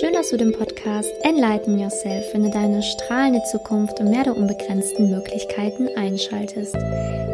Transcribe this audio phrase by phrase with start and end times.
[0.00, 5.10] Schön, dass du den Podcast Enlighten Yourself finde deine strahlende Zukunft und mehr der unbegrenzten
[5.10, 6.74] Möglichkeiten einschaltest.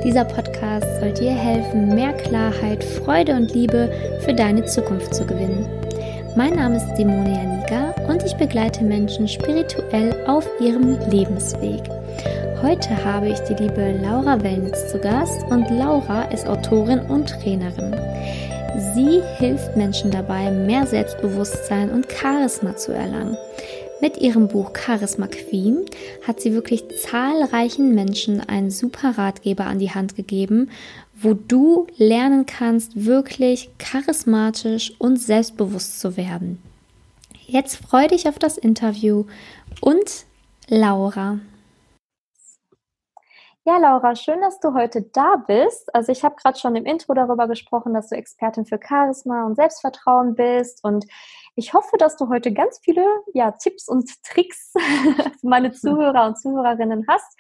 [0.03, 3.89] Dieser Podcast soll dir helfen, mehr Klarheit, Freude und Liebe
[4.25, 5.65] für deine Zukunft zu gewinnen.
[6.35, 11.83] Mein Name ist Simone Janika und ich begleite Menschen spirituell auf ihrem Lebensweg.
[12.63, 17.96] Heute habe ich die liebe Laura Wellnitz zu Gast und Laura ist Autorin und Trainerin.
[18.79, 23.39] Sie hilft Menschen dabei, mehr Selbstbewusstsein und Charisma zu erlangen.
[24.03, 25.87] Mit ihrem Buch Charisma Queen
[26.27, 30.69] hat sie wirklich zahlreichen Menschen einen super Ratgeber an die Hand gegeben,
[31.15, 36.61] wo du lernen kannst, wirklich charismatisch und selbstbewusst zu werden.
[37.47, 39.25] Jetzt freue dich auf das Interview
[39.81, 40.27] und
[40.69, 41.39] Laura.
[43.69, 45.93] Ja, Laura, schön, dass du heute da bist.
[45.93, 49.57] Also ich habe gerade schon im Intro darüber gesprochen, dass du Expertin für Charisma und
[49.57, 50.85] Selbstvertrauen bist.
[50.85, 51.05] Und
[51.57, 54.73] ich hoffe, dass du heute ganz viele ja, Tipps und Tricks
[55.41, 57.37] für meine Zuhörer und Zuhörerinnen hast.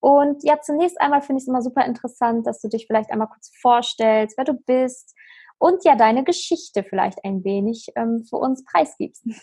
[0.00, 3.28] Und ja, zunächst einmal finde ich es immer super interessant, dass du dich vielleicht einmal
[3.28, 5.14] kurz vorstellst, wer du bist,
[5.58, 9.24] und ja deine Geschichte vielleicht ein wenig ähm, für uns preisgibst.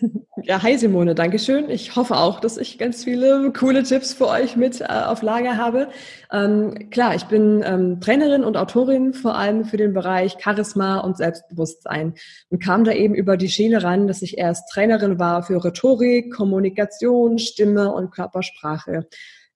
[0.43, 1.71] Ja, hi Simone, danke schön.
[1.71, 5.57] Ich hoffe auch, dass ich ganz viele coole Tipps für euch mit äh, auf Lager
[5.57, 5.87] habe.
[6.31, 11.17] Ähm, klar, ich bin ähm, Trainerin und Autorin vor allem für den Bereich Charisma und
[11.17, 12.13] Selbstbewusstsein
[12.49, 16.31] und kam da eben über die Schiene ran, dass ich erst Trainerin war für Rhetorik,
[16.31, 19.07] Kommunikation, Stimme und Körpersprache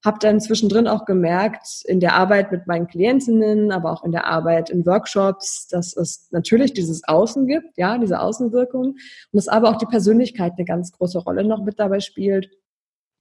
[0.06, 4.26] habe dann zwischendrin auch gemerkt, in der Arbeit mit meinen Klientinnen, aber auch in der
[4.26, 8.98] Arbeit in Workshops, dass es natürlich dieses Außen gibt, ja, diese Außenwirkung und
[9.34, 12.50] dass aber auch die Persönlichkeit eine ganz große Rolle noch mit dabei spielt.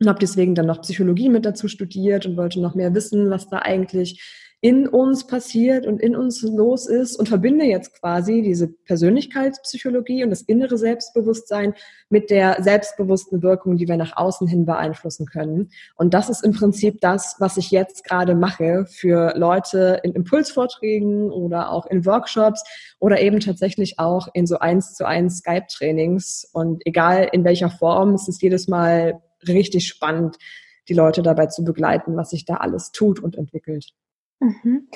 [0.01, 3.49] Und habe deswegen dann noch Psychologie mit dazu studiert und wollte noch mehr wissen, was
[3.49, 4.23] da eigentlich
[4.61, 10.31] in uns passiert und in uns los ist und verbinde jetzt quasi diese Persönlichkeitspsychologie und
[10.31, 11.75] das innere Selbstbewusstsein
[12.09, 15.71] mit der selbstbewussten Wirkung, die wir nach außen hin beeinflussen können.
[15.95, 21.31] Und das ist im Prinzip das, was ich jetzt gerade mache für Leute in Impulsvorträgen
[21.31, 22.65] oder auch in Workshops
[22.99, 26.51] oder eben tatsächlich auch in so eins zu eins Skype-Trainings.
[26.53, 30.37] Und egal in welcher Form, es ist jedes Mal richtig spannend,
[30.89, 33.93] die Leute dabei zu begleiten, was sich da alles tut und entwickelt.
[34.41, 34.89] Mhm.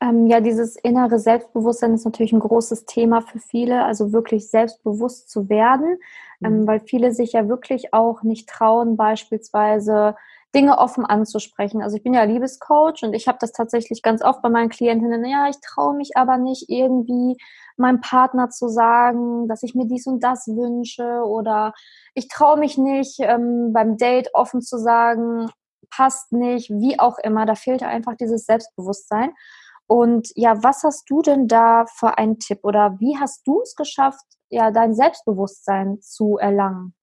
[0.00, 5.30] Ähm, ja, dieses innere Selbstbewusstsein ist natürlich ein großes Thema für viele, also wirklich selbstbewusst
[5.30, 5.98] zu werden,
[6.42, 6.66] ähm, mhm.
[6.66, 10.16] weil viele sich ja wirklich auch nicht trauen, beispielsweise
[10.54, 11.82] Dinge offen anzusprechen.
[11.82, 15.24] Also ich bin ja Liebescoach und ich habe das tatsächlich ganz oft bei meinen Klientinnen,
[15.24, 17.36] ja, ich traue mich aber nicht irgendwie
[17.76, 21.74] meinem Partner zu sagen, dass ich mir dies und das wünsche oder
[22.14, 25.48] ich traue mich nicht ähm, beim Date offen zu sagen,
[25.90, 27.46] passt nicht, wie auch immer.
[27.46, 29.30] Da fehlt einfach dieses Selbstbewusstsein.
[29.86, 33.74] Und ja, was hast du denn da für einen Tipp oder wie hast du es
[33.74, 36.94] geschafft, ja, dein Selbstbewusstsein zu erlangen?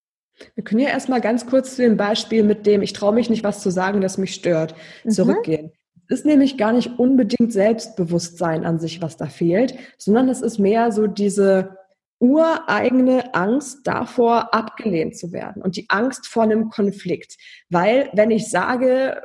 [0.53, 3.43] Wir können ja erstmal ganz kurz zu dem Beispiel mit dem, ich traue mich nicht,
[3.43, 5.09] was zu sagen, das mich stört, mhm.
[5.09, 5.71] zurückgehen.
[6.07, 10.59] Es ist nämlich gar nicht unbedingt Selbstbewusstsein an sich, was da fehlt, sondern es ist
[10.59, 11.77] mehr so diese
[12.19, 17.35] ureigene Angst davor, abgelehnt zu werden und die Angst vor einem Konflikt.
[17.69, 19.21] Weil wenn ich sage,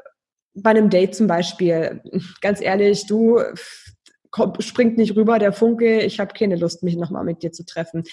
[0.55, 2.03] bei einem Date zum Beispiel,
[2.41, 3.41] ganz ehrlich, du
[4.61, 8.05] springt nicht rüber, der Funke, ich habe keine Lust, mich nochmal mit dir zu treffen.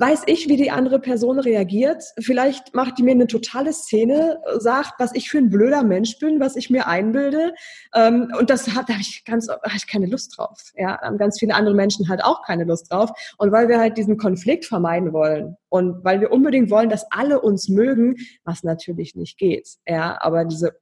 [0.00, 2.04] Weiß ich, wie die andere Person reagiert?
[2.20, 6.38] Vielleicht macht die mir eine totale Szene, sagt, was ich für ein blöder Mensch bin,
[6.38, 7.52] was ich mir einbilde.
[7.92, 10.70] Ähm, und das hat, da habe ich ganz, hab ich keine Lust drauf.
[10.76, 13.10] Ja, ganz viele andere Menschen halt auch keine Lust drauf.
[13.38, 17.40] Und weil wir halt diesen Konflikt vermeiden wollen und weil wir unbedingt wollen, dass alle
[17.40, 19.68] uns mögen, was natürlich nicht geht.
[19.84, 20.78] Ja, aber diese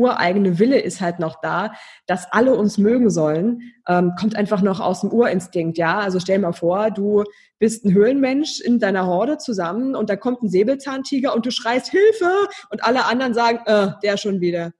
[0.00, 1.72] ureigene Wille ist halt noch da,
[2.06, 5.98] dass alle uns mögen sollen, ähm, kommt einfach noch aus dem Urinstinkt, ja.
[5.98, 7.24] Also stell mal vor, du
[7.58, 11.90] bist ein Höhlenmensch in deiner Horde zusammen und da kommt ein Säbelzahntiger und du schreist
[11.90, 12.32] Hilfe
[12.70, 14.72] und alle anderen sagen, äh, der schon wieder.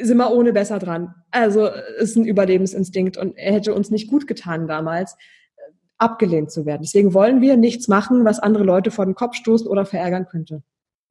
[0.00, 1.14] Sind wir ohne besser dran.
[1.30, 1.68] Also
[1.98, 5.14] ist ein Überlebensinstinkt und er hätte uns nicht gut getan damals,
[5.56, 6.82] äh, abgelehnt zu werden.
[6.82, 10.62] Deswegen wollen wir nichts machen, was andere Leute vor den Kopf stoßen oder verärgern könnte.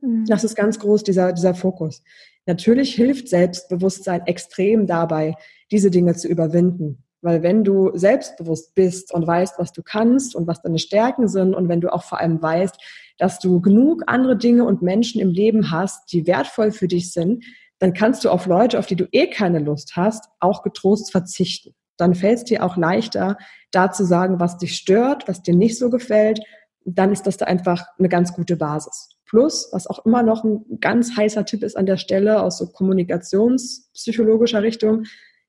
[0.02, 0.26] Mhm.
[0.26, 2.04] Das ist ganz groß, dieser, dieser Fokus.
[2.52, 5.36] Natürlich hilft Selbstbewusstsein extrem dabei,
[5.72, 7.02] diese Dinge zu überwinden.
[7.22, 11.54] Weil wenn du selbstbewusst bist und weißt, was du kannst und was deine Stärken sind
[11.56, 12.76] und wenn du auch vor allem weißt,
[13.18, 17.46] dass du genug andere Dinge und Menschen im Leben hast, die wertvoll für dich sind,
[17.80, 21.74] dann kannst du auf Leute, auf die du eh keine Lust hast, auch getrost verzichten.
[21.96, 23.38] Dann fällt es dir auch leichter,
[23.72, 26.42] da zu sagen, was dich stört, was dir nicht so gefällt.
[26.86, 29.10] Dann ist das da einfach eine ganz gute Basis.
[29.26, 32.68] Plus, was auch immer noch ein ganz heißer Tipp ist an der Stelle aus so
[32.68, 35.04] kommunikationspsychologischer Richtung,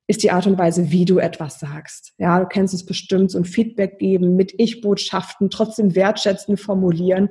[0.07, 2.13] ist die Art und Weise, wie du etwas sagst.
[2.17, 7.29] Ja, du kennst es bestimmt, so ein Feedback geben, mit Ich-Botschaften, trotzdem wertschätzend formulieren.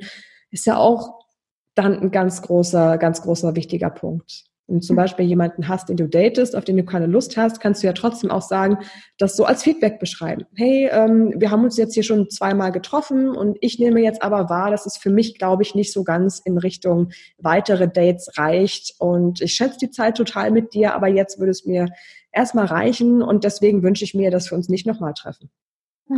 [0.50, 1.22] ist ja auch
[1.74, 4.44] dann ein ganz großer, ganz großer wichtiger Punkt.
[4.66, 7.60] Wenn du zum Beispiel jemanden hast, den du datest, auf den du keine Lust hast,
[7.60, 8.78] kannst du ja trotzdem auch sagen,
[9.18, 10.44] das so als Feedback beschreiben.
[10.54, 14.48] Hey, ähm, wir haben uns jetzt hier schon zweimal getroffen und ich nehme jetzt aber
[14.48, 18.94] wahr, dass es für mich, glaube ich, nicht so ganz in Richtung weitere Dates reicht.
[18.98, 21.88] Und ich schätze die Zeit total mit dir, aber jetzt würde es mir
[22.30, 25.50] erstmal reichen und deswegen wünsche ich mir, dass wir uns nicht nochmal treffen.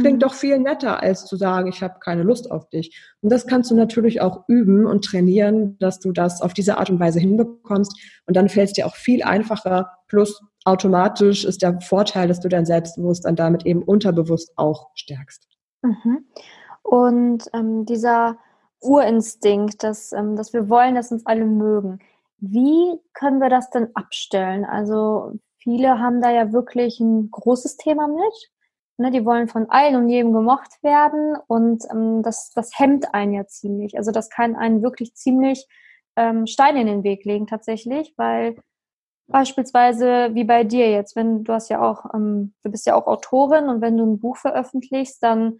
[0.00, 0.20] Klingt mhm.
[0.20, 2.99] doch viel netter, als zu sagen, ich habe keine Lust auf dich.
[3.20, 6.91] Und das kannst du natürlich auch üben und trainieren, dass du das auf diese Art
[6.91, 7.99] und Weise hinbekommst.
[8.26, 9.91] Und dann fällt es dir auch viel einfacher.
[10.08, 15.49] Plus automatisch ist der Vorteil, dass du dein Selbstbewusstsein damit eben unterbewusst auch stärkst.
[15.82, 16.26] Mhm.
[16.82, 18.38] Und ähm, dieser
[18.81, 22.00] Urinstinkt, dass, ähm, dass wir wollen, dass uns alle mögen.
[22.38, 24.64] Wie können wir das denn abstellen?
[24.64, 28.50] Also viele haben da ja wirklich ein großes Thema mit
[28.96, 33.35] Ne, die wollen von allen und jedem gemocht werden und ähm, das, das hemmt einen
[33.35, 33.96] ja ziemlich.
[33.96, 35.67] Also das kann einen wirklich ziemlich
[36.14, 38.55] ähm, Steine in den Weg legen tatsächlich, weil
[39.26, 43.08] beispielsweise wie bei dir jetzt, wenn du hast ja auch, ähm, du bist ja auch
[43.08, 45.58] Autorin und wenn du ein Buch veröffentlichst, dann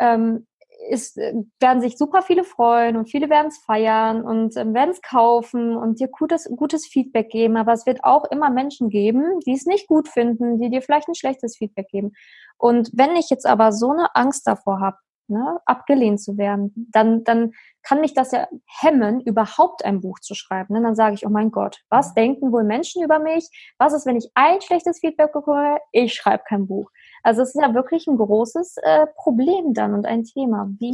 [0.00, 0.46] ähm,
[0.88, 4.90] ist, äh, werden sich super viele freuen und viele werden es feiern und ähm, werden
[4.90, 7.56] es kaufen und dir gutes, gutes Feedback geben.
[7.56, 11.08] Aber es wird auch immer Menschen geben, die es nicht gut finden, die dir vielleicht
[11.08, 12.12] ein schlechtes Feedback geben.
[12.58, 14.96] Und wenn ich jetzt aber so eine Angst davor habe,
[15.30, 20.34] ne, abgelehnt zu werden, dann, dann kann mich das ja hemmen, überhaupt ein Buch zu
[20.34, 20.74] schreiben.
[20.74, 20.82] Ne?
[20.82, 23.48] Dann sage ich, oh mein Gott, was denken wohl Menschen über mich?
[23.78, 25.78] Was ist, wenn ich ein schlechtes Feedback bekomme?
[25.92, 26.90] Ich schreibe kein Buch.
[27.22, 30.68] Also es ist ja wirklich ein großes äh, Problem dann und ein Thema.
[30.78, 30.92] Wie,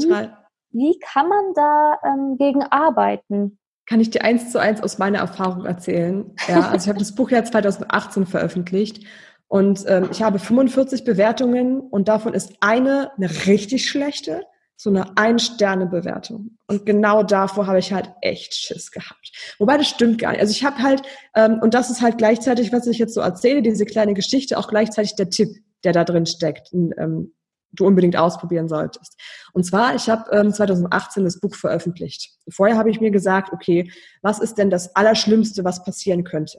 [0.70, 3.58] wie kann man da ähm, gegen arbeiten?
[3.86, 6.32] Kann ich dir eins zu eins aus meiner Erfahrung erzählen?
[6.48, 9.06] Ja, also ich habe das Buch ja 2018 veröffentlicht
[9.48, 14.44] und ähm, ich habe 45 Bewertungen und davon ist eine eine richtig schlechte,
[14.76, 16.58] so eine Ein-Sterne-Bewertung.
[16.66, 19.32] Und genau davor habe ich halt echt Schiss gehabt.
[19.58, 20.40] Wobei das stimmt gar nicht.
[20.40, 21.02] Also ich habe halt,
[21.34, 24.68] ähm, und das ist halt gleichzeitig, was ich jetzt so erzähle, diese kleine Geschichte, auch
[24.68, 25.48] gleichzeitig der Tipp,
[25.86, 27.32] der da drin steckt, den, ähm,
[27.72, 29.16] du unbedingt ausprobieren solltest.
[29.52, 32.32] Und zwar, ich habe ähm, 2018 das Buch veröffentlicht.
[32.48, 33.90] Vorher habe ich mir gesagt, okay,
[34.22, 36.58] was ist denn das Allerschlimmste, was passieren könnte?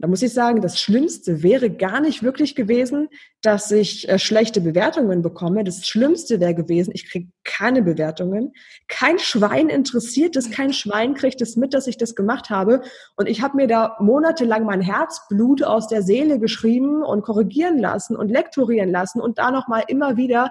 [0.00, 3.08] Da muss ich sagen, das Schlimmste wäre gar nicht wirklich gewesen,
[3.42, 5.64] dass ich äh, schlechte Bewertungen bekomme.
[5.64, 8.52] Das Schlimmste wäre gewesen, ich kriege keine Bewertungen.
[8.86, 12.82] Kein Schwein interessiert es, kein Schwein kriegt es mit, dass ich das gemacht habe.
[13.16, 18.16] Und ich habe mir da monatelang mein Herzblut aus der Seele geschrieben und korrigieren lassen
[18.16, 20.50] und lektorieren lassen und da nochmal immer wieder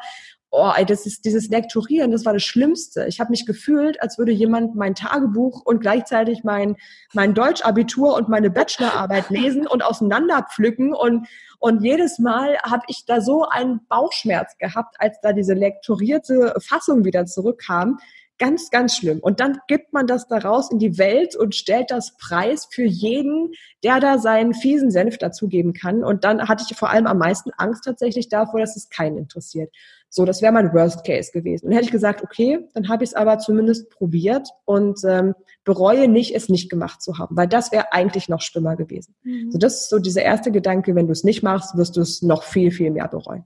[0.57, 3.05] oh, ey, das ist dieses Lektorieren, das war das Schlimmste.
[3.07, 6.75] Ich habe mich gefühlt, als würde jemand mein Tagebuch und gleichzeitig mein
[7.13, 11.27] mein Deutschabitur und meine Bachelorarbeit lesen und auseinanderpflücken und
[11.59, 17.05] und jedes Mal habe ich da so einen Bauchschmerz gehabt, als da diese lektorierte Fassung
[17.05, 17.99] wieder zurückkam.
[18.39, 19.19] Ganz, ganz schlimm.
[19.19, 23.51] Und dann gibt man das daraus in die Welt und stellt das preis für jeden,
[23.83, 26.03] der da seinen fiesen Senf dazugeben kann.
[26.03, 29.73] Und dann hatte ich vor allem am meisten Angst tatsächlich davor, dass es keinen interessiert.
[30.09, 31.67] So, das wäre mein Worst Case gewesen.
[31.67, 36.07] Und hätte ich gesagt, okay, dann habe ich es aber zumindest probiert und ähm, bereue
[36.07, 39.15] nicht, es nicht gemacht zu haben, weil das wäre eigentlich noch schlimmer gewesen.
[39.23, 39.51] Mhm.
[39.51, 42.21] So, das ist so dieser erste Gedanke, wenn du es nicht machst, wirst du es
[42.21, 43.43] noch viel, viel mehr bereuen.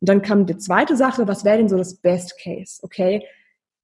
[0.00, 2.80] Und dann kam die zweite Sache, was wäre denn so das Best Case?
[2.82, 3.24] Okay,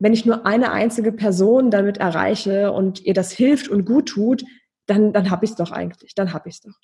[0.05, 4.45] wenn ich nur eine einzige Person damit erreiche und ihr das hilft und gut tut,
[4.85, 6.75] dann, dann habe ich es doch eigentlich, dann habe ich es doch.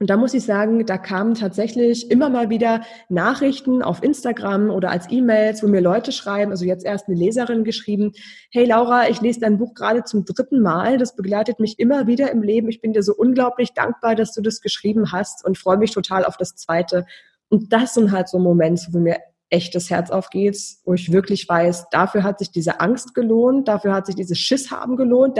[0.00, 4.90] Und da muss ich sagen, da kamen tatsächlich immer mal wieder Nachrichten auf Instagram oder
[4.90, 8.12] als E-Mails, wo mir Leute schreiben, also jetzt erst eine Leserin geschrieben,
[8.50, 12.30] hey Laura, ich lese dein Buch gerade zum dritten Mal, das begleitet mich immer wieder
[12.30, 15.76] im Leben, ich bin dir so unglaublich dankbar, dass du das geschrieben hast und freue
[15.76, 17.04] mich total auf das zweite.
[17.50, 19.18] Und das sind halt so Momente, wo mir
[19.52, 24.06] echtes Herz aufgeht, wo ich wirklich weiß, dafür hat sich diese Angst gelohnt, dafür hat
[24.06, 25.38] sich dieses Schiss haben gelohnt,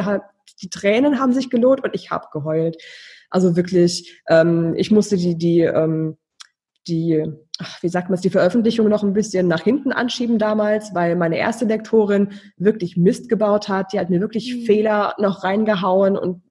[0.62, 2.76] die Tränen haben sich gelohnt und ich habe geheult.
[3.30, 6.18] Also wirklich, ähm, ich musste die, die, ähm,
[6.86, 7.24] die,
[7.58, 11.16] ach, wie sagt man es, die Veröffentlichung noch ein bisschen nach hinten anschieben damals, weil
[11.16, 13.92] meine erste Lektorin wirklich Mist gebaut hat.
[13.92, 14.66] Die hat mir wirklich mhm.
[14.66, 16.42] Fehler noch reingehauen und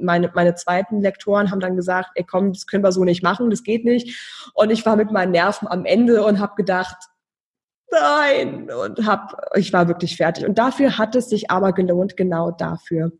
[0.00, 3.50] meine, meine zweiten Lektoren haben dann gesagt, ey komm, das können wir so nicht machen,
[3.50, 4.50] das geht nicht.
[4.54, 6.96] Und ich war mit meinen Nerven am Ende und habe gedacht,
[7.90, 10.46] nein, und hab, ich war wirklich fertig.
[10.46, 13.12] Und dafür hat es sich aber gelohnt, genau dafür.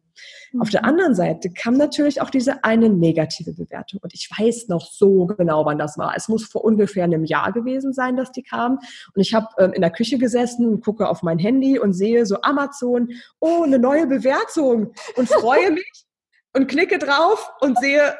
[0.53, 0.63] Mhm.
[0.63, 0.89] Auf der mhm.
[0.89, 4.01] anderen Seite kam natürlich auch diese eine negative Bewertung.
[4.03, 6.15] Und ich weiß noch so genau, wann das war.
[6.17, 8.79] Es muss vor ungefähr einem Jahr gewesen sein, dass die kam.
[9.15, 12.27] Und ich habe ähm, in der Küche gesessen und gucke auf mein Handy und sehe
[12.27, 13.09] so Amazon,
[13.41, 16.07] oh, eine neue Bewertung und freue mich
[16.55, 18.17] und klicke drauf und sehe,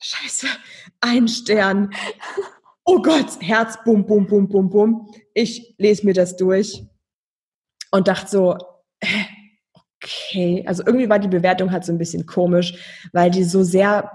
[0.00, 0.46] scheiße,
[1.00, 1.92] ein Stern.
[2.84, 5.14] Oh Gott, Herz, bum, bum, bum, bum, bum.
[5.32, 6.84] Ich lese mir das durch
[7.90, 8.58] und dachte so,
[9.00, 9.06] äh,
[10.02, 12.74] okay, also irgendwie war die Bewertung halt so ein bisschen komisch,
[13.12, 14.10] weil die so sehr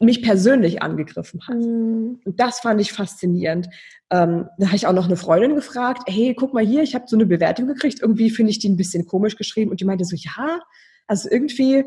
[0.00, 1.56] mich persönlich angegriffen hat.
[1.56, 2.20] Mhm.
[2.24, 3.68] Und das fand ich faszinierend.
[4.10, 7.04] Ähm, da habe ich auch noch eine Freundin gefragt, hey, guck mal hier, ich habe
[7.08, 9.70] so eine Bewertung gekriegt, irgendwie finde ich die ein bisschen komisch geschrieben.
[9.70, 10.60] Und die meinte so, ja,
[11.06, 11.84] also irgendwie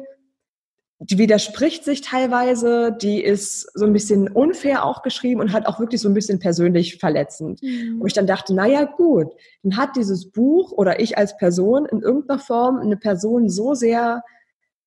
[0.99, 5.79] die widerspricht sich teilweise, die ist so ein bisschen unfair auch geschrieben und hat auch
[5.79, 7.61] wirklich so ein bisschen persönlich verletzend.
[7.61, 7.99] Mhm.
[7.99, 12.01] Wo ich dann dachte, naja, gut, dann hat dieses Buch oder ich als Person in
[12.01, 14.23] irgendeiner Form eine Person so sehr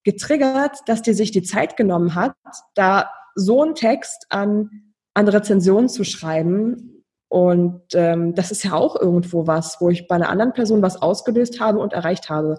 [0.03, 2.35] getriggert, dass die sich die Zeit genommen hat,
[2.75, 7.05] da so einen Text an, an Rezensionen zu schreiben.
[7.29, 11.01] Und ähm, das ist ja auch irgendwo was, wo ich bei einer anderen Person was
[11.01, 12.57] ausgelöst habe und erreicht habe,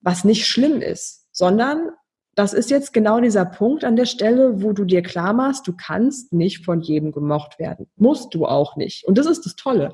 [0.00, 1.90] was nicht schlimm ist, sondern
[2.38, 5.72] das ist jetzt genau dieser Punkt an der Stelle, wo du dir klar machst, du
[5.72, 7.90] kannst nicht von jedem gemocht werden.
[7.96, 9.04] Musst du auch nicht.
[9.08, 9.92] Und das ist das Tolle.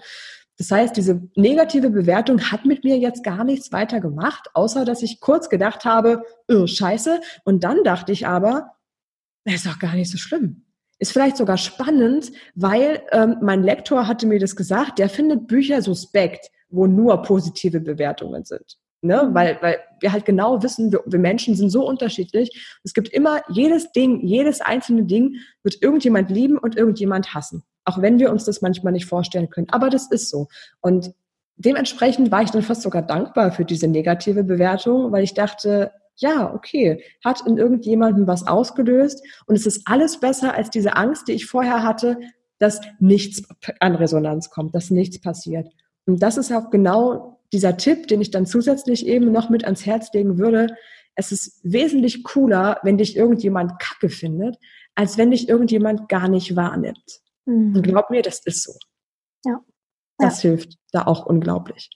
[0.59, 5.01] Das heißt, diese negative Bewertung hat mit mir jetzt gar nichts weiter gemacht, außer dass
[5.01, 7.23] ich kurz gedacht habe, oh, scheiße.
[7.45, 8.75] Und dann dachte ich aber,
[9.47, 10.67] ist doch gar nicht so schlimm.
[10.99, 15.81] Ist vielleicht sogar spannend, weil ähm, mein Lektor hatte mir das gesagt, der findet Bücher
[15.81, 18.79] suspekt, wo nur positive Bewertungen sind.
[19.05, 19.29] Ne?
[19.33, 22.79] Weil, weil wir halt genau wissen, wir, wir Menschen sind so unterschiedlich.
[22.85, 27.65] Es gibt immer jedes Ding, jedes einzelne Ding wird irgendjemand lieben und irgendjemand hassen.
[27.85, 29.69] Auch wenn wir uns das manchmal nicht vorstellen können.
[29.71, 30.49] Aber das ist so.
[30.81, 31.13] Und
[31.57, 36.55] dementsprechend war ich dann fast sogar dankbar für diese negative Bewertung, weil ich dachte, ja,
[36.55, 41.33] okay, hat in irgendjemandem was ausgelöst und es ist alles besser als diese Angst, die
[41.33, 42.19] ich vorher hatte,
[42.59, 43.43] dass nichts
[43.81, 45.69] an Resonanz kommt, dass nichts passiert.
[46.07, 49.87] Und das ist auch genau dieser Tipp, den ich dann zusätzlich eben noch mit ans
[49.87, 50.69] Herz legen würde,
[51.15, 54.57] es ist wesentlich cooler, wenn dich irgendjemand kacke findet,
[54.95, 57.21] als wenn dich irgendjemand gar nicht wahrnimmt.
[57.47, 57.77] Mhm.
[57.77, 58.73] Und glaub mir, das ist so.
[59.45, 59.61] Ja.
[60.19, 60.51] Das ja.
[60.51, 61.91] hilft da auch unglaublich.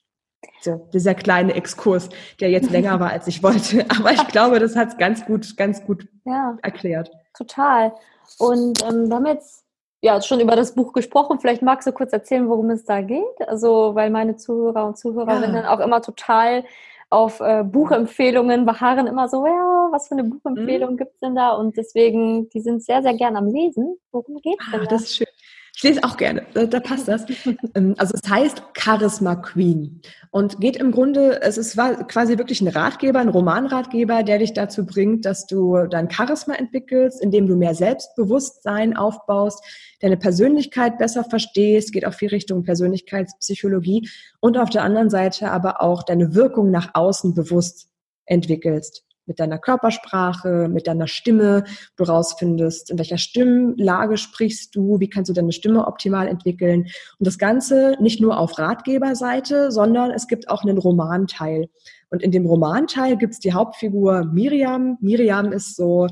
[0.61, 2.09] So, dieser kleine Exkurs,
[2.41, 3.87] der jetzt länger war, als ich wollte.
[3.91, 6.57] Aber ich glaube, das hat es ganz gut, ganz gut ja.
[6.63, 7.11] erklärt.
[7.37, 7.93] Total.
[8.39, 9.65] Und ähm, wir haben jetzt
[10.01, 11.41] ja, schon über das Buch gesprochen.
[11.41, 13.25] Vielleicht magst du kurz erzählen, worum es da geht.
[13.47, 15.75] Also, weil meine Zuhörer und Zuhörerinnen ja.
[15.75, 16.65] auch immer total
[17.11, 20.97] auf äh, Buchempfehlungen beharren, immer so, ja, was für eine Buchempfehlung mhm.
[20.99, 21.53] gibt es denn da?
[21.53, 23.99] Und deswegen, die sind sehr, sehr gern am Lesen.
[24.13, 24.81] Worum geht es denn?
[24.81, 25.27] Ah, das ist schön.
[25.79, 27.25] Ich lese auch gerne, da, da passt das.
[27.75, 32.69] Ähm, also es heißt Charisma Queen und geht im Grunde, es ist quasi wirklich ein
[32.69, 37.75] Ratgeber, ein Romanratgeber, der dich dazu bringt, dass du dein Charisma entwickelst, indem du mehr
[37.75, 39.63] Selbstbewusstsein aufbaust,
[40.01, 44.09] deine Persönlichkeit besser verstehst, geht auch viel Richtung Persönlichkeitspsychologie
[44.41, 47.89] und auf der anderen Seite aber auch deine Wirkung nach außen bewusst
[48.25, 51.65] entwickelst mit deiner Körpersprache, mit deiner Stimme,
[51.97, 56.87] du rausfindest, in welcher Stimmlage sprichst du, wie kannst du deine Stimme optimal entwickeln.
[57.19, 61.69] Und das Ganze nicht nur auf Ratgeberseite, sondern es gibt auch einen Romanteil.
[62.11, 64.97] Und in dem Romanteil gibt es die Hauptfigur Miriam.
[65.01, 66.09] Miriam ist so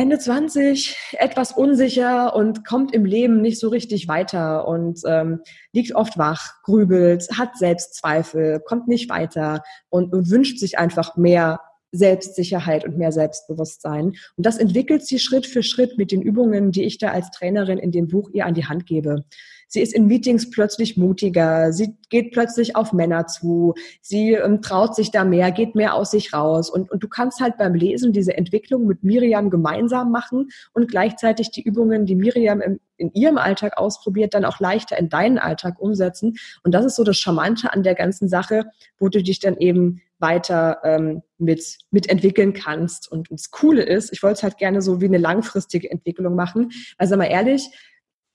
[0.00, 5.40] Ende 20, etwas unsicher und kommt im Leben nicht so richtig weiter und ähm,
[5.72, 11.60] liegt oft wach, grübelt, hat Selbstzweifel, kommt nicht weiter und, und wünscht sich einfach mehr
[11.92, 14.14] Selbstsicherheit und mehr Selbstbewusstsein.
[14.36, 17.78] Und das entwickelt sie Schritt für Schritt mit den Übungen, die ich da als Trainerin
[17.78, 19.24] in dem Buch ihr an die Hand gebe.
[19.72, 24.96] Sie ist in Meetings plötzlich mutiger, sie geht plötzlich auf Männer zu, sie ähm, traut
[24.96, 26.70] sich da mehr, geht mehr aus sich raus.
[26.70, 31.52] Und, und du kannst halt beim Lesen diese Entwicklung mit Miriam gemeinsam machen und gleichzeitig
[31.52, 35.78] die Übungen, die Miriam im, in ihrem Alltag ausprobiert, dann auch leichter in deinen Alltag
[35.78, 36.36] umsetzen.
[36.64, 38.64] Und das ist so das Charmante an der ganzen Sache,
[38.98, 43.10] wo du dich dann eben weiter ähm, mit, mitentwickeln kannst.
[43.10, 46.34] Und, und das Coole ist, ich wollte es halt gerne so wie eine langfristige Entwicklung
[46.34, 46.70] machen.
[46.98, 47.70] Also mal ehrlich,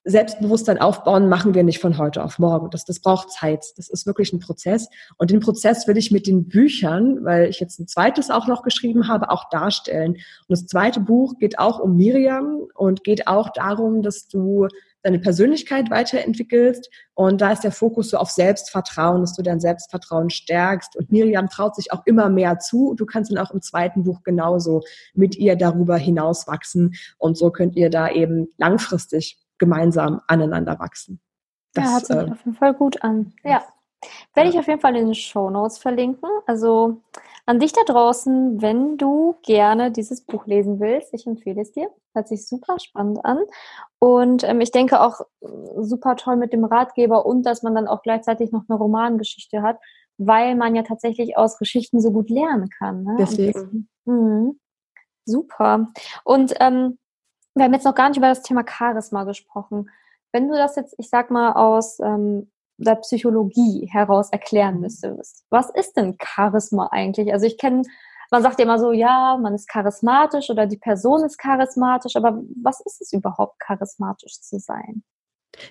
[0.07, 2.69] Selbstbewusstsein aufbauen machen wir nicht von heute auf morgen.
[2.69, 3.65] Das, das braucht Zeit.
[3.75, 4.87] Das ist wirklich ein Prozess.
[5.17, 8.61] Und den Prozess will ich mit den Büchern, weil ich jetzt ein zweites auch noch
[8.61, 10.13] geschrieben habe, auch darstellen.
[10.13, 14.67] Und das zweite Buch geht auch um Miriam und geht auch darum, dass du
[15.05, 16.89] deine Persönlichkeit weiterentwickelst.
[17.13, 20.95] Und da ist der Fokus so auf Selbstvertrauen, dass du dein Selbstvertrauen stärkst.
[20.95, 22.95] Und Miriam traut sich auch immer mehr zu.
[22.95, 24.81] Du kannst dann auch im zweiten Buch genauso
[25.13, 26.95] mit ihr darüber hinauswachsen.
[27.19, 31.21] Und so könnt ihr da eben langfristig gemeinsam aneinander wachsen.
[31.73, 33.33] Das, ja, hört sich äh, auf jeden Fall gut an.
[33.43, 33.63] Ja.
[34.33, 36.29] Werde ich auf jeden Fall in den Show Notes verlinken.
[36.47, 37.01] Also
[37.45, 41.89] an dich da draußen, wenn du gerne dieses Buch lesen willst, ich empfehle es dir.
[42.13, 43.39] Hört sich super spannend an.
[43.99, 45.47] Und ähm, ich denke auch äh,
[45.81, 49.77] super toll mit dem Ratgeber und dass man dann auch gleichzeitig noch eine Romangeschichte hat,
[50.17, 53.03] weil man ja tatsächlich aus Geschichten so gut lernen kann.
[53.03, 53.15] Ne?
[53.19, 53.89] Deswegen.
[54.05, 54.53] mh,
[55.25, 55.91] super.
[56.23, 56.97] Und ähm,
[57.53, 59.89] wir haben jetzt noch gar nicht über das Thema Charisma gesprochen.
[60.31, 65.45] Wenn du das jetzt, ich sag mal, aus ähm, der Psychologie heraus erklären müsstest.
[65.49, 67.31] Was ist denn Charisma eigentlich?
[67.31, 67.83] Also ich kenne,
[68.31, 72.41] man sagt ja immer so, ja, man ist charismatisch oder die Person ist charismatisch, aber
[72.61, 75.03] was ist es überhaupt, charismatisch zu sein?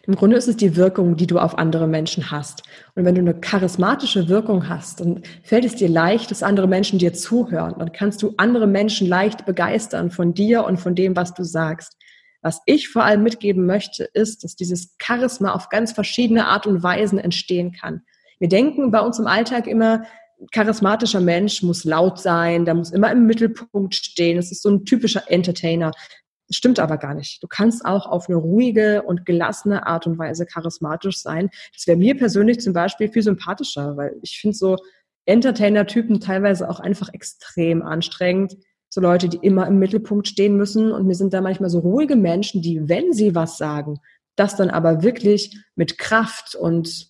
[0.06, 2.62] Im Grunde ist es die Wirkung, die du auf andere Menschen hast.
[2.94, 6.99] Und wenn du eine charismatische Wirkung hast, dann fällt es dir leicht, dass andere Menschen
[6.99, 7.75] dir zuhören.
[7.78, 11.99] Dann kannst du andere Menschen leicht begeistern von dir und von dem, was du sagst.
[12.45, 16.83] Was ich vor allem mitgeben möchte, ist, dass dieses Charisma auf ganz verschiedene Art und
[16.83, 18.03] Weisen entstehen kann.
[18.39, 20.05] Wir denken bei uns im Alltag immer,
[20.53, 24.37] charismatischer Mensch muss laut sein, der muss immer im Mittelpunkt stehen.
[24.37, 25.93] Das ist so ein typischer Entertainer.
[26.47, 27.43] Das stimmt aber gar nicht.
[27.43, 31.49] Du kannst auch auf eine ruhige und gelassene Art und Weise charismatisch sein.
[31.75, 34.77] Das wäre mir persönlich zum Beispiel viel sympathischer, weil ich finde so
[35.25, 38.57] Entertainer-Typen teilweise auch einfach extrem anstrengend.
[38.95, 40.93] So Leute, die immer im Mittelpunkt stehen müssen.
[40.93, 43.99] Und mir sind da manchmal so ruhige Menschen, die, wenn sie was sagen,
[44.37, 47.09] das dann aber wirklich mit Kraft und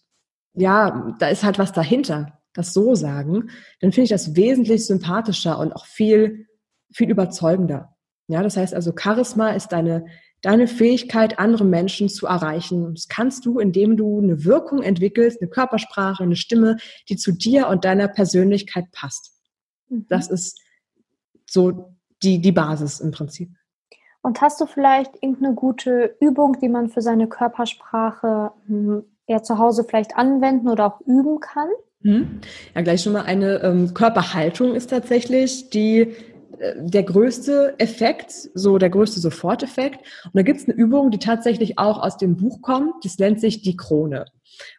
[0.54, 3.50] ja, da ist halt was dahinter, das so sagen,
[3.80, 6.46] dann finde ich das wesentlich sympathischer und auch viel,
[6.90, 7.94] viel überzeugender.
[8.28, 10.06] Ja, das heißt also, Charisma ist deine,
[10.40, 12.94] deine Fähigkeit, andere Menschen zu erreichen.
[12.94, 16.78] Das kannst du, indem du eine Wirkung entwickelst, eine Körpersprache, eine Stimme,
[17.10, 19.32] die zu dir und deiner Persönlichkeit passt.
[19.90, 20.06] Mhm.
[20.08, 20.63] Das ist
[21.48, 23.50] so die, die Basis im Prinzip.
[24.22, 29.58] Und hast du vielleicht irgendeine gute Übung, die man für seine Körpersprache hm, eher zu
[29.58, 31.68] Hause vielleicht anwenden oder auch üben kann?
[32.00, 32.40] Mhm.
[32.74, 36.14] Ja, gleich schon mal eine ähm, Körperhaltung ist tatsächlich, die
[36.76, 40.00] der größte Effekt, so der größte Soforteffekt.
[40.24, 43.04] Und da gibt es eine Übung, die tatsächlich auch aus dem Buch kommt.
[43.04, 44.26] Das nennt sich die Krone.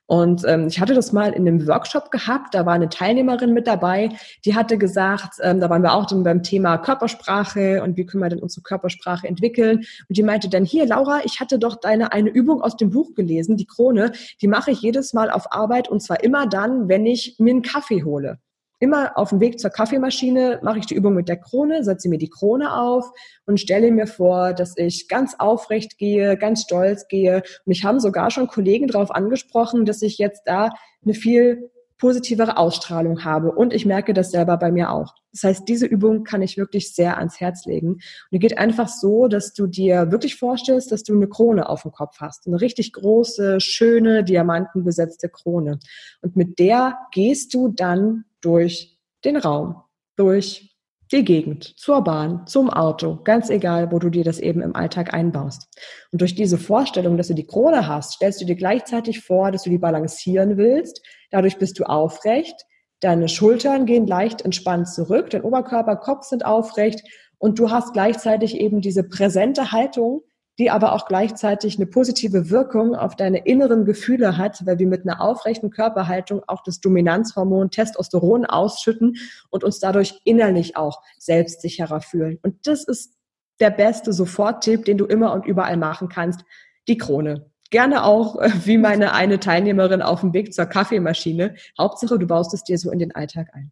[0.08, 3.68] Und ähm, ich hatte das mal in einem Workshop gehabt, da war eine Teilnehmerin mit
[3.68, 4.10] dabei,
[4.46, 8.24] die hatte gesagt, ähm, da waren wir auch dann beim Thema Körpersprache und wie können
[8.24, 9.80] wir denn unsere Körpersprache entwickeln.
[10.08, 13.16] Und die meinte dann, hier Laura, ich hatte doch deine eine Übung aus dem Buch
[13.16, 14.12] gelesen, die Krone,
[14.42, 17.62] die mache ich jedes Mal auf Arbeit und zwar immer dann, wenn ich mir einen
[17.62, 18.40] Kaffee hole
[18.86, 22.20] immer auf dem Weg zur Kaffeemaschine mache ich die Übung mit der Krone, setze mir
[22.20, 23.12] die Krone auf
[23.48, 27.42] und stelle mir vor, dass ich ganz aufrecht gehe, ganz stolz gehe.
[27.66, 30.70] Mich haben sogar schon Kollegen darauf angesprochen, dass ich jetzt da
[31.04, 33.52] eine viel positivere Ausstrahlung habe.
[33.52, 35.16] Und ich merke das selber bei mir auch.
[35.32, 37.94] Das heißt, diese Übung kann ich wirklich sehr ans Herz legen.
[37.94, 41.82] Und die geht einfach so, dass du dir wirklich vorstellst, dass du eine Krone auf
[41.82, 42.48] dem Kopf hast.
[42.48, 45.80] Eine richtig große, schöne, diamantenbesetzte Krone.
[46.22, 49.82] Und mit der gehst du dann durch den Raum,
[50.16, 50.76] durch
[51.12, 55.14] die Gegend, zur Bahn, zum Auto, ganz egal, wo du dir das eben im Alltag
[55.14, 55.68] einbaust.
[56.12, 59.64] Und durch diese Vorstellung, dass du die Krone hast, stellst du dir gleichzeitig vor, dass
[59.64, 61.02] du die balancieren willst.
[61.32, 62.56] Dadurch bist du aufrecht.
[63.02, 67.04] Deine Schultern gehen leicht entspannt zurück, dein Oberkörper, Kopf sind aufrecht
[67.38, 70.24] und du hast gleichzeitig eben diese präsente Haltung,
[70.58, 75.04] die aber auch gleichzeitig eine positive Wirkung auf deine inneren Gefühle hat, weil wir mit
[75.04, 79.18] einer aufrechten Körperhaltung auch das Dominanzhormon Testosteron ausschütten
[79.50, 82.40] und uns dadurch innerlich auch selbstsicherer fühlen.
[82.42, 83.16] Und das ist
[83.60, 86.42] der beste Soforttipp, den du immer und überall machen kannst.
[86.88, 87.50] Die Krone.
[87.72, 91.56] Gerne auch äh, wie meine eine Teilnehmerin auf dem Weg zur Kaffeemaschine.
[91.78, 93.72] Hauptsache, du baust es dir so in den Alltag ein.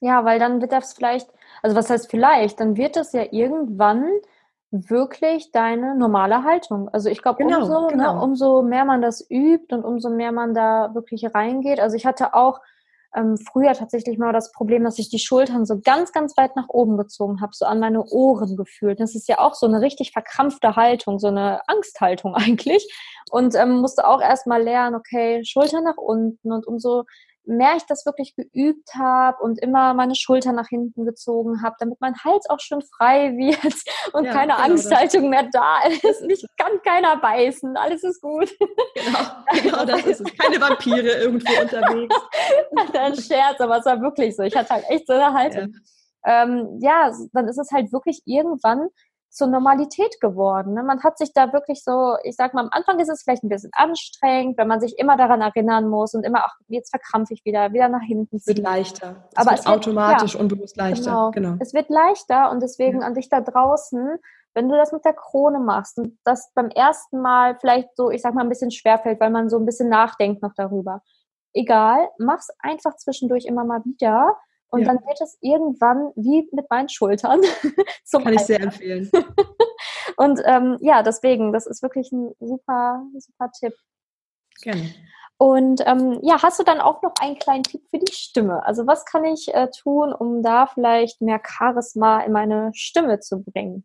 [0.00, 1.28] Ja, weil dann wird das vielleicht,
[1.62, 4.04] also was heißt vielleicht, dann wird das ja irgendwann
[4.72, 6.88] wirklich deine normale Haltung.
[6.88, 8.14] Also ich glaube, genau, umso, ne, genau.
[8.14, 11.78] ne, umso mehr man das übt und umso mehr man da wirklich reingeht.
[11.78, 12.60] Also ich hatte auch
[13.14, 16.68] ähm, früher tatsächlich mal das Problem, dass ich die Schultern so ganz, ganz weit nach
[16.68, 19.00] oben gezogen habe, so an meine Ohren gefühlt.
[19.00, 22.90] Das ist ja auch so eine richtig verkrampfte Haltung, so eine Angsthaltung eigentlich.
[23.30, 27.04] Und ähm, musste auch erstmal lernen, okay, Schultern nach unten und umso
[27.44, 32.00] mehr ich das wirklich geübt habe und immer meine Schulter nach hinten gezogen habe, damit
[32.00, 33.74] mein Hals auch schön frei wird
[34.12, 36.22] und ja, keine genau Angsthaltung mehr da ist.
[36.22, 38.50] Mich kann keiner beißen, alles ist gut.
[38.94, 39.18] Genau,
[39.62, 40.38] genau das ist es.
[40.38, 42.14] Keine Vampire irgendwo unterwegs.
[42.94, 44.42] Ein Scherz, aber es war wirklich so.
[44.42, 45.74] Ich hatte halt echt so eine Haltung.
[46.24, 46.42] Ja.
[46.44, 48.88] Ähm, ja, dann ist es halt wirklich irgendwann
[49.32, 50.74] zur Normalität geworden.
[50.74, 50.82] Ne?
[50.82, 53.48] Man hat sich da wirklich so, ich sag mal, am Anfang ist es vielleicht ein
[53.48, 57.44] bisschen anstrengend, wenn man sich immer daran erinnern muss und immer, ach, jetzt verkrampfe ich
[57.46, 58.36] wieder, wieder nach hinten.
[58.36, 59.24] Es wird leichter.
[59.30, 61.04] Es Aber wird es wird automatisch ja, unbewusst leichter.
[61.04, 61.30] Genau.
[61.30, 61.56] genau.
[61.60, 63.06] Es wird leichter und deswegen ja.
[63.06, 64.18] an dich da draußen,
[64.52, 68.20] wenn du das mit der Krone machst und das beim ersten Mal vielleicht so, ich
[68.20, 71.00] sag mal, ein bisschen schwerfällt, weil man so ein bisschen nachdenkt noch darüber.
[71.54, 74.36] Egal, mach's einfach zwischendurch immer mal wieder
[74.72, 74.86] und ja.
[74.86, 77.40] dann wird es irgendwann wie mit meinen Schultern
[78.04, 79.10] zum Kann ich sehr empfehlen.
[80.16, 83.74] und ähm, ja, deswegen, das ist wirklich ein super, super Tipp.
[84.62, 84.94] Gerne.
[85.36, 88.64] Und ähm, ja, hast du dann auch noch einen kleinen Tipp für die Stimme?
[88.64, 93.42] Also was kann ich äh, tun, um da vielleicht mehr Charisma in meine Stimme zu
[93.42, 93.84] bringen?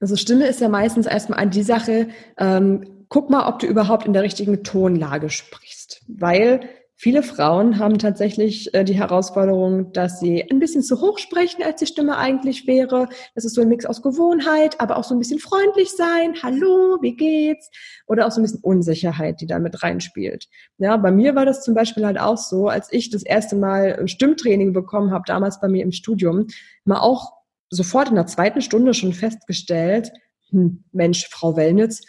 [0.00, 4.12] Also Stimme ist ja meistens erstmal die Sache, ähm, guck mal, ob du überhaupt in
[4.12, 6.60] der richtigen Tonlage sprichst, weil
[7.02, 11.80] Viele Frauen haben tatsächlich äh, die Herausforderung, dass sie ein bisschen zu hoch sprechen, als
[11.80, 13.08] die Stimme eigentlich wäre.
[13.34, 16.34] Das ist so ein Mix aus Gewohnheit, aber auch so ein bisschen freundlich sein.
[16.42, 17.70] Hallo, wie geht's?
[18.06, 20.48] Oder auch so ein bisschen Unsicherheit, die da mit reinspielt.
[20.76, 24.06] Ja, bei mir war das zum Beispiel halt auch so, als ich das erste Mal
[24.06, 26.48] Stimmtraining bekommen habe, damals bei mir im Studium,
[26.84, 27.32] mal auch
[27.70, 30.12] sofort in der zweiten Stunde schon festgestellt,
[30.50, 32.02] hm, Mensch, Frau Wellnitz,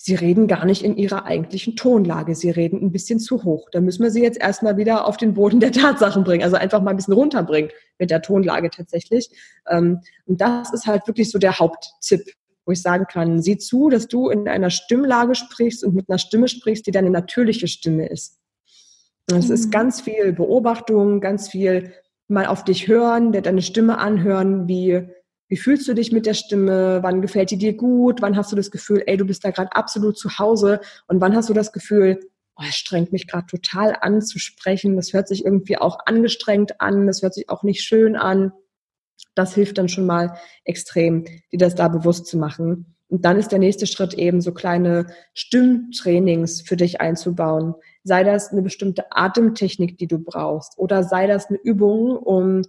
[0.00, 2.36] Sie reden gar nicht in ihrer eigentlichen Tonlage.
[2.36, 3.68] Sie reden ein bisschen zu hoch.
[3.72, 6.44] Da müssen wir sie jetzt erstmal wieder auf den Boden der Tatsachen bringen.
[6.44, 9.28] Also einfach mal ein bisschen runterbringen mit der Tonlage tatsächlich.
[9.68, 12.22] Ähm, und das ist halt wirklich so der Haupttipp,
[12.64, 16.18] wo ich sagen kann, sieh zu, dass du in einer Stimmlage sprichst und mit einer
[16.18, 18.38] Stimme sprichst, die deine natürliche Stimme ist.
[19.26, 19.54] Es mhm.
[19.54, 21.92] ist ganz viel Beobachtung, ganz viel
[22.28, 25.08] mal auf dich hören, deine Stimme anhören, wie
[25.48, 27.02] wie fühlst du dich mit der Stimme?
[27.02, 28.22] Wann gefällt die dir gut?
[28.22, 30.80] Wann hast du das Gefühl, ey, du bist da gerade absolut zu Hause?
[31.06, 32.20] Und wann hast du das Gefühl,
[32.56, 34.96] oh, es strengt mich gerade total an zu sprechen.
[34.96, 37.06] Das hört sich irgendwie auch angestrengt an.
[37.06, 38.52] Das hört sich auch nicht schön an.
[39.34, 42.96] Das hilft dann schon mal extrem, dir das da bewusst zu machen.
[43.08, 47.74] Und dann ist der nächste Schritt eben so kleine Stimmtrainings für dich einzubauen.
[48.04, 52.62] Sei das eine bestimmte Atemtechnik, die du brauchst, oder sei das eine Übung, um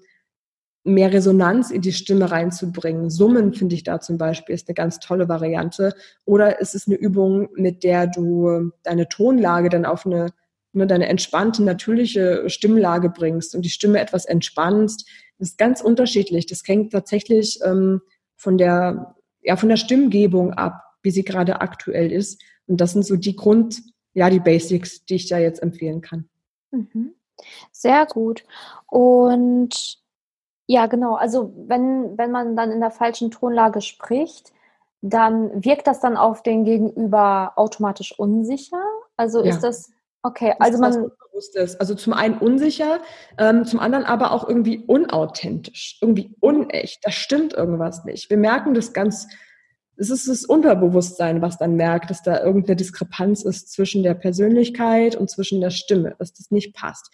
[0.94, 3.10] mehr Resonanz in die Stimme reinzubringen.
[3.10, 5.94] Summen finde ich da zum Beispiel ist eine ganz tolle Variante.
[6.26, 10.28] Oder ist es eine Übung, mit der du deine Tonlage dann auf eine,
[10.74, 15.08] ne, deine entspannte, natürliche Stimmlage bringst und die Stimme etwas entspannst.
[15.38, 16.46] Das ist ganz unterschiedlich.
[16.46, 18.02] Das hängt tatsächlich ähm,
[18.36, 22.42] von der, ja, von der Stimmgebung ab, wie sie gerade aktuell ist.
[22.68, 23.82] Und das sind so die Grund,
[24.14, 26.30] ja, die Basics, die ich da jetzt empfehlen kann.
[26.72, 27.14] Mhm.
[27.72, 28.44] Sehr gut.
[28.88, 30.00] Und
[30.72, 31.16] ja, genau.
[31.16, 34.54] Also wenn, wenn man dann in der falschen Tonlage spricht,
[35.02, 38.84] dann wirkt das dann auf den Gegenüber automatisch unsicher?
[39.18, 39.50] Also ja.
[39.50, 40.54] ist das okay?
[40.60, 41.80] Das also man ist.
[41.80, 43.00] Also zum einen unsicher,
[43.40, 47.00] ähm, zum anderen aber auch irgendwie unauthentisch, irgendwie unecht.
[47.02, 48.30] Da stimmt irgendwas nicht.
[48.30, 49.28] Wir merken das ganz.
[49.98, 55.16] Es ist das Unterbewusstsein, was dann merkt, dass da irgendeine Diskrepanz ist zwischen der Persönlichkeit
[55.16, 57.10] und zwischen der Stimme, dass das nicht passt.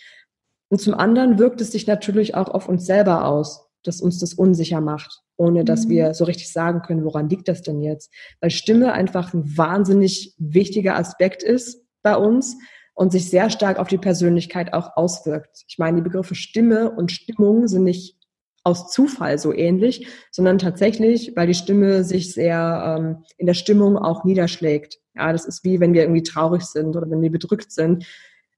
[0.70, 4.34] Und zum anderen wirkt es sich natürlich auch auf uns selber aus, dass uns das
[4.34, 5.90] unsicher macht, ohne dass mhm.
[5.90, 8.12] wir so richtig sagen können, woran liegt das denn jetzt?
[8.42, 12.58] Weil Stimme einfach ein wahnsinnig wichtiger Aspekt ist bei uns
[12.94, 15.66] und sich sehr stark auf die Persönlichkeit auch auswirkt.
[15.68, 18.18] Ich meine, die Begriffe Stimme und Stimmung sind nicht
[18.64, 23.98] aus Zufall so ähnlich, sondern tatsächlich, weil die Stimme sich sehr ähm, in der Stimmung
[23.98, 24.98] auch niederschlägt.
[25.14, 28.06] Ja, das ist wie wenn wir irgendwie traurig sind oder wenn wir bedrückt sind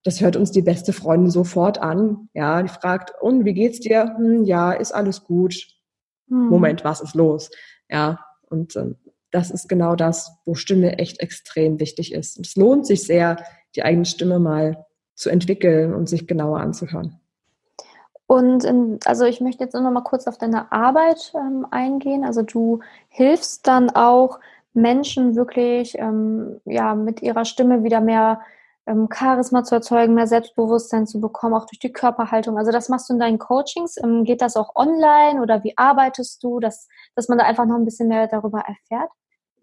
[0.04, 2.30] das hört uns die beste Freundin sofort an.
[2.34, 4.16] Ja, die fragt, und wie geht's dir?
[4.18, 5.56] Hm, ja, ist alles gut.
[6.30, 6.50] Hm.
[6.50, 7.50] Moment, was ist los?
[7.90, 8.96] Ja, und ähm,
[9.32, 12.38] das ist genau das, wo Stimme echt extrem wichtig ist.
[12.38, 13.38] Und es lohnt sich sehr,
[13.76, 17.20] die eigene Stimme mal zu entwickeln und sich genauer anzuhören.
[18.28, 22.26] Und in, also ich möchte jetzt noch mal kurz auf deine Arbeit ähm, eingehen.
[22.26, 24.40] Also du hilfst dann auch
[24.74, 28.42] Menschen wirklich ähm, ja mit ihrer Stimme wieder mehr
[28.88, 32.58] ähm, Charisma zu erzeugen, mehr Selbstbewusstsein zu bekommen, auch durch die Körperhaltung.
[32.58, 33.98] Also das machst du in deinen Coachings.
[33.98, 37.76] Ähm, geht das auch online oder wie arbeitest du, dass, dass man da einfach noch
[37.76, 39.12] ein bisschen mehr darüber erfährt?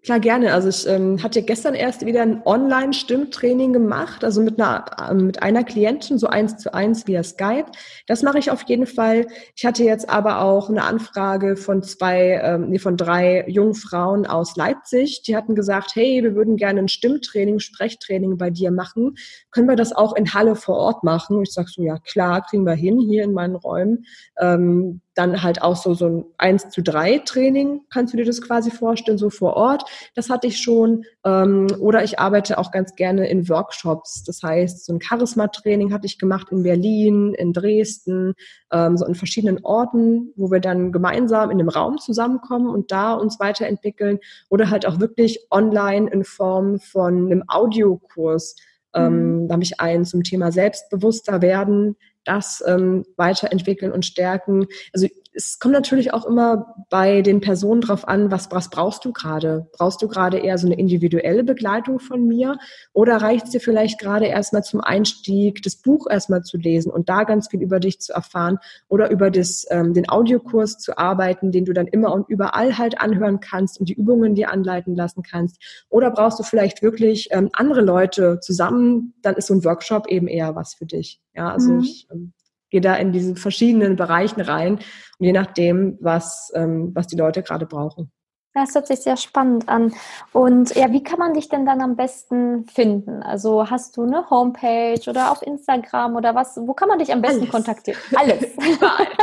[0.05, 0.53] Klar, gerne.
[0.53, 5.41] Also ich ähm, hatte gestern erst wieder ein Online-Stimmtraining gemacht, also mit einer, äh, mit
[5.41, 7.65] einer Klientin, so eins zu eins via Skype.
[8.05, 9.25] Das mache ich auf jeden Fall.
[9.55, 14.27] Ich hatte jetzt aber auch eine Anfrage von zwei, ähm, nee, von drei jungen Frauen
[14.27, 15.23] aus Leipzig.
[15.23, 19.15] Die hatten gesagt, hey, wir würden gerne ein Stimmtraining, Sprechtraining bei dir machen.
[19.49, 21.41] Können wir das auch in Halle vor Ort machen?
[21.41, 24.05] Ich sag so, ja klar, kriegen wir hin, hier in meinen Räumen.
[24.39, 28.41] Ähm, dann halt auch so, so ein 1 zu 3 Training, kannst du dir das
[28.41, 29.83] quasi vorstellen, so vor Ort.
[30.13, 31.05] Das hatte ich schon.
[31.23, 34.23] Ähm, oder ich arbeite auch ganz gerne in Workshops.
[34.23, 38.33] Das heißt, so ein Charisma-Training hatte ich gemacht in Berlin, in Dresden,
[38.71, 43.13] ähm, so in verschiedenen Orten, wo wir dann gemeinsam in einem Raum zusammenkommen und da
[43.13, 44.19] uns weiterentwickeln.
[44.49, 48.55] Oder halt auch wirklich online in Form von einem Audiokurs.
[48.93, 49.47] Ähm, mhm.
[49.47, 51.95] da habe ich einen zum Thema Selbstbewusster werden
[52.25, 54.67] das ähm, weiterentwickeln und stärken.
[54.93, 59.11] Also es kommt natürlich auch immer bei den Personen drauf an, was, was brauchst du
[59.11, 59.67] gerade?
[59.73, 62.57] Brauchst du gerade eher so eine individuelle Begleitung von mir
[62.93, 67.09] oder reicht es dir vielleicht gerade erstmal zum Einstieg, das Buch erstmal zu lesen und
[67.09, 71.51] da ganz viel über dich zu erfahren oder über das, ähm, den Audiokurs zu arbeiten,
[71.51, 75.21] den du dann immer und überall halt anhören kannst und die Übungen dir anleiten lassen
[75.21, 75.61] kannst?
[75.89, 79.13] Oder brauchst du vielleicht wirklich ähm, andere Leute zusammen?
[79.21, 81.19] Dann ist so ein Workshop eben eher was für dich.
[81.33, 81.79] Ja, also mhm.
[81.81, 82.31] ich ähm,
[82.69, 84.79] gehe da in diese verschiedenen Bereichen rein,
[85.19, 88.11] je nachdem, was, ähm, was die Leute gerade brauchen.
[88.55, 89.93] Das hört sich sehr spannend an.
[90.31, 93.21] Und ja, wie kann man dich denn dann am besten finden?
[93.21, 96.55] Also hast du eine Homepage oder auf Instagram oder was?
[96.55, 97.51] Wo kann man dich am besten Alles.
[97.51, 97.99] kontaktieren?
[98.15, 98.45] Alles.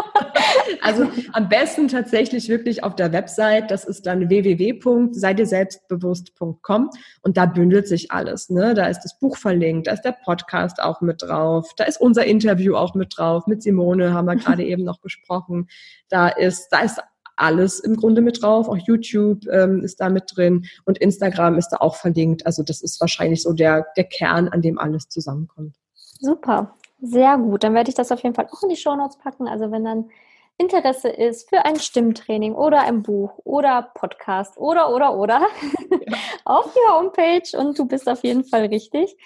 [0.82, 3.70] also am besten tatsächlich wirklich auf der Website.
[3.70, 6.90] Das ist dann www.seidirselbstbewusst.com
[7.22, 8.50] und da bündelt sich alles.
[8.50, 8.74] Ne?
[8.74, 12.26] Da ist das Buch verlinkt, da ist der Podcast auch mit drauf, da ist unser
[12.26, 13.46] Interview auch mit drauf.
[13.46, 15.68] Mit Simone haben wir gerade eben noch gesprochen.
[16.10, 17.00] Da ist, da ist
[17.36, 18.68] alles im Grunde mit drauf.
[18.68, 22.46] Auch YouTube ähm, ist da mit drin und Instagram ist da auch verlinkt.
[22.46, 25.76] Also das ist wahrscheinlich so der, der Kern, an dem alles zusammenkommt.
[26.20, 27.64] Super, sehr gut.
[27.64, 29.48] Dann werde ich das auf jeden Fall auch in die Show Notes packen.
[29.48, 30.10] Also wenn dann
[30.58, 36.16] Interesse ist für ein Stimmtraining oder ein Buch oder Podcast oder oder oder ja.
[36.44, 39.16] auf die Homepage und du bist auf jeden Fall richtig.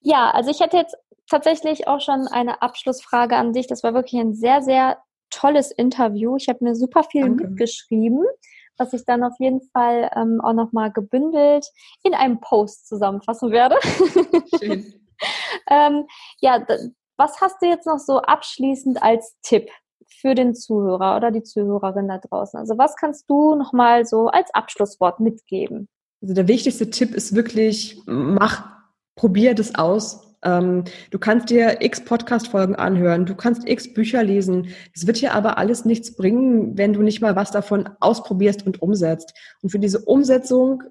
[0.00, 0.96] Ja, also ich hätte jetzt
[1.28, 3.66] tatsächlich auch schon eine Abschlussfrage an dich.
[3.66, 4.98] Das war wirklich ein sehr, sehr
[5.30, 6.36] tolles Interview.
[6.36, 7.48] Ich habe mir super viel Danke.
[7.48, 8.24] mitgeschrieben,
[8.76, 11.66] was ich dann auf jeden Fall ähm, auch nochmal gebündelt
[12.02, 13.76] in einem Post zusammenfassen werde.
[14.58, 14.94] Schön.
[15.70, 16.06] ähm,
[16.40, 16.64] ja,
[17.16, 19.68] was hast du jetzt noch so abschließend als Tipp
[20.06, 22.58] für den Zuhörer oder die Zuhörerin da draußen?
[22.58, 25.88] Also was kannst du nochmal so als Abschlusswort mitgeben?
[26.22, 28.68] Also der wichtigste Tipp ist wirklich, mach,
[29.14, 34.68] probier das aus, ähm, du kannst dir x Podcast-Folgen anhören, du kannst x Bücher lesen.
[34.94, 38.80] Es wird dir aber alles nichts bringen, wenn du nicht mal was davon ausprobierst und
[38.80, 39.34] umsetzt.
[39.62, 40.84] Und für diese Umsetzung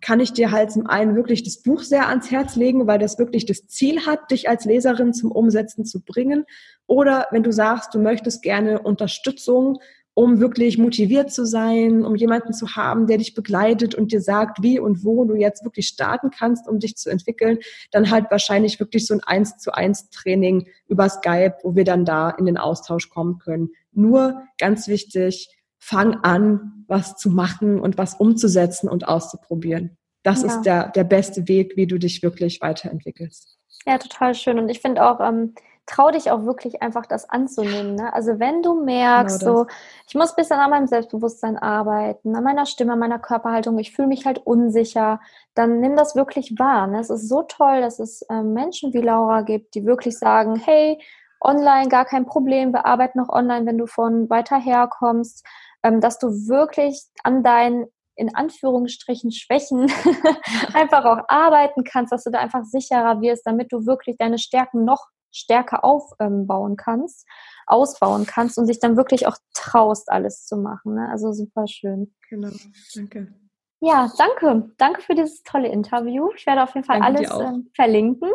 [0.00, 3.18] kann ich dir halt zum einen wirklich das Buch sehr ans Herz legen, weil das
[3.18, 6.44] wirklich das Ziel hat, dich als Leserin zum Umsetzen zu bringen.
[6.86, 9.78] Oder wenn du sagst, du möchtest gerne Unterstützung,
[10.14, 14.62] um wirklich motiviert zu sein, um jemanden zu haben, der dich begleitet und dir sagt,
[14.62, 17.58] wie und wo du jetzt wirklich starten kannst, um dich zu entwickeln,
[17.90, 22.04] dann halt wahrscheinlich wirklich so ein eins zu eins Training über Skype, wo wir dann
[22.04, 23.70] da in den Austausch kommen können.
[23.92, 25.48] Nur ganz wichtig,
[25.78, 29.96] fang an, was zu machen und was umzusetzen und auszuprobieren.
[30.22, 30.48] Das ja.
[30.48, 33.58] ist der, der beste Weg, wie du dich wirklich weiterentwickelst.
[33.86, 34.58] Ja, total schön.
[34.58, 35.54] Und ich finde auch, ähm,
[35.86, 37.96] trau dich auch wirklich einfach das anzunehmen.
[37.96, 38.12] Ne?
[38.12, 39.66] Also wenn du merkst, genau so,
[40.08, 43.94] ich muss ein bisschen an meinem Selbstbewusstsein arbeiten, an meiner Stimme, an meiner Körperhaltung, ich
[43.94, 45.20] fühle mich halt unsicher,
[45.54, 46.86] dann nimm das wirklich wahr.
[46.86, 47.00] Ne?
[47.00, 51.02] Es ist so toll, dass es äh, Menschen wie Laura gibt, die wirklich sagen, hey,
[51.40, 55.44] online gar kein Problem, wir arbeiten noch online, wenn du von weiter her kommst,
[55.82, 59.90] ähm, dass du wirklich an deinen in Anführungsstrichen Schwächen
[60.74, 64.84] einfach auch arbeiten kannst, dass du da einfach sicherer wirst, damit du wirklich deine Stärken
[64.84, 67.26] noch stärker aufbauen kannst,
[67.66, 70.94] ausbauen kannst und sich dann wirklich auch traust, alles zu machen.
[70.94, 71.08] Ne?
[71.10, 72.14] Also super schön.
[72.28, 72.50] Genau,
[72.94, 73.34] danke.
[73.80, 74.70] Ja, danke.
[74.78, 76.30] Danke für dieses tolle Interview.
[76.36, 78.30] Ich werde auf jeden Fall danke alles ähm, verlinken.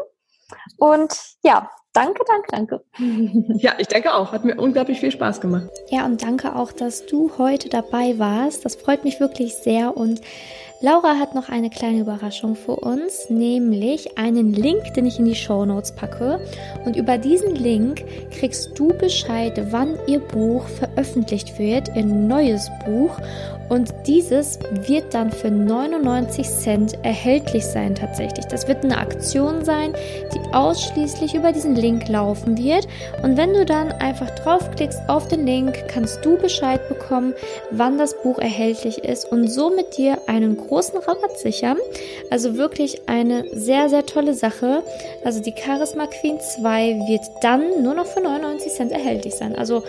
[0.78, 2.84] Und ja, danke, danke, danke.
[3.60, 4.34] Ja, ich denke auch.
[4.34, 5.70] Hat mir unglaublich viel Spaß gemacht.
[5.90, 8.66] Ja, und danke auch, dass du heute dabei warst.
[8.66, 10.22] Das freut mich wirklich sehr und
[10.80, 15.34] Laura hat noch eine kleine Überraschung für uns, nämlich einen Link, den ich in die
[15.34, 16.40] Show Notes packe.
[16.86, 23.18] Und über diesen Link kriegst du Bescheid, wann ihr Buch veröffentlicht wird, ihr neues Buch.
[23.70, 28.46] Und dieses wird dann für 99 Cent erhältlich sein tatsächlich.
[28.46, 29.94] Das wird eine Aktion sein,
[30.34, 32.88] die ausschließlich über diesen Link laufen wird.
[33.24, 37.34] Und wenn du dann einfach draufklickst auf den Link, kannst du Bescheid bekommen,
[37.72, 41.78] wann das Buch erhältlich ist und somit dir einen großen Rabatt sichern.
[42.30, 44.84] Also wirklich eine sehr, sehr tolle Sache.
[45.24, 49.56] Also die Charisma Queen 2 wird dann nur noch für 99 Cent erhältlich sein.
[49.56, 49.84] Also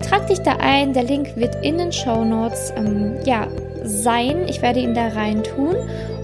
[0.00, 3.48] Trag dich da ein, der Link wird in den Show Notes ähm, ja,
[3.82, 4.46] sein.
[4.48, 5.74] Ich werde ihn da rein tun.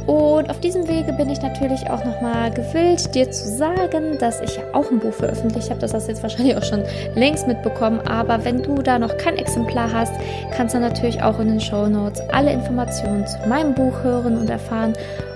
[0.07, 4.57] Und auf diesem Wege bin ich natürlich auch nochmal gewillt, dir zu sagen, dass ich
[4.57, 5.81] ja auch ein Buch veröffentlicht habe.
[5.81, 6.83] Das hast du jetzt wahrscheinlich auch schon
[7.15, 8.01] längst mitbekommen.
[8.01, 10.13] Aber wenn du da noch kein Exemplar hast,
[10.53, 14.51] kannst du natürlich auch in den Show Notes alle Informationen zu meinem Buch hören und
[14.51, 14.93] erfahren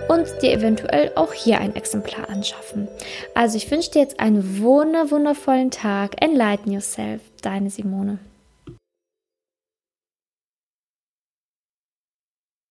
[0.09, 2.89] und dir eventuell auch hier ein Exemplar anschaffen.
[3.35, 6.23] Also ich wünsche dir jetzt einen wundervollen Tag.
[6.23, 7.21] Enlighten yourself.
[7.43, 8.19] Deine Simone.